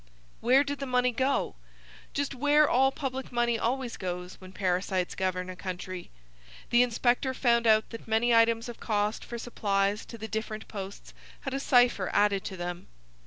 [0.39, 1.53] Where did the money go?
[2.15, 6.09] Just where all public money always goes when parasites govern a country.
[6.71, 11.13] The inspector found out that many items of cost for supplies to the different posts
[11.41, 12.87] had a cipher added to them.